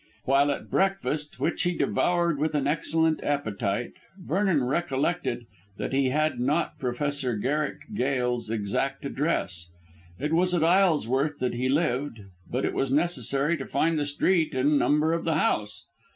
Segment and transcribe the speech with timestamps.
[0.25, 5.45] While at breakfast, which he devoured with an excellent appetite, Vernon recollected
[5.77, 9.67] that he had not Professor Garrick Gail's exact address.
[10.17, 14.55] It was at Isleworth that he lived, but it was necessary to find the street
[14.55, 15.85] and the number of the house.